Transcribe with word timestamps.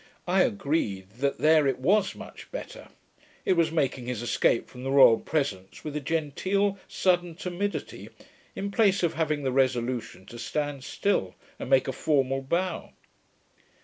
I 0.27 0.41
agreed 0.41 1.11
that 1.19 1.37
THERE 1.37 1.67
it 1.67 1.77
was 1.77 2.15
much 2.15 2.49
better: 2.51 2.87
it 3.45 3.53
was 3.53 3.71
making 3.71 4.07
his 4.07 4.23
escape 4.23 4.67
from 4.67 4.81
the 4.81 4.89
royal 4.89 5.19
presence 5.19 5.83
with 5.83 5.95
a 5.95 5.99
genteel 5.99 6.79
sudden 6.87 7.35
timidity, 7.35 8.09
in 8.55 8.71
place 8.71 9.03
of 9.03 9.13
having 9.13 9.43
the 9.43 9.51
resolution 9.51 10.25
to 10.25 10.39
stand 10.39 10.83
still, 10.83 11.35
and 11.59 11.69
make 11.69 11.87
a 11.87 11.91
formal 11.93 12.41
bow. 12.41 12.93